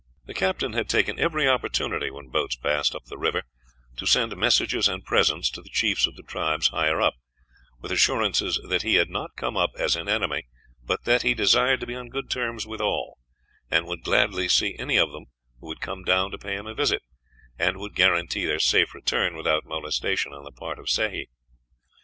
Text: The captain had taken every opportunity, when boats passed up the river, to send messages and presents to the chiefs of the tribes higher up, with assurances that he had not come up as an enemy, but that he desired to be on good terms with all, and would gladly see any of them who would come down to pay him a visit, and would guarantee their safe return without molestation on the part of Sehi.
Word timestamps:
The 0.25 0.33
captain 0.33 0.73
had 0.73 0.89
taken 0.89 1.19
every 1.19 1.47
opportunity, 1.47 2.09
when 2.09 2.29
boats 2.29 2.55
passed 2.55 2.95
up 2.95 3.05
the 3.05 3.19
river, 3.19 3.43
to 3.97 4.07
send 4.07 4.35
messages 4.35 4.87
and 4.89 5.05
presents 5.05 5.47
to 5.51 5.61
the 5.61 5.69
chiefs 5.69 6.07
of 6.07 6.15
the 6.15 6.23
tribes 6.23 6.69
higher 6.69 6.99
up, 6.99 7.13
with 7.79 7.91
assurances 7.91 8.59
that 8.67 8.81
he 8.81 8.95
had 8.95 9.11
not 9.11 9.35
come 9.35 9.55
up 9.55 9.69
as 9.77 9.95
an 9.95 10.09
enemy, 10.09 10.45
but 10.83 11.03
that 11.03 11.21
he 11.21 11.35
desired 11.35 11.81
to 11.81 11.85
be 11.85 11.93
on 11.93 12.09
good 12.09 12.31
terms 12.31 12.65
with 12.65 12.81
all, 12.81 13.19
and 13.69 13.85
would 13.85 14.01
gladly 14.01 14.47
see 14.49 14.75
any 14.79 14.97
of 14.97 15.11
them 15.11 15.25
who 15.59 15.67
would 15.67 15.81
come 15.81 16.03
down 16.03 16.31
to 16.31 16.39
pay 16.39 16.55
him 16.55 16.65
a 16.65 16.73
visit, 16.73 17.03
and 17.59 17.77
would 17.77 17.93
guarantee 17.93 18.45
their 18.47 18.57
safe 18.57 18.95
return 18.95 19.35
without 19.37 19.67
molestation 19.67 20.33
on 20.33 20.43
the 20.43 20.51
part 20.51 20.79
of 20.79 20.85
Sehi. 20.87 21.27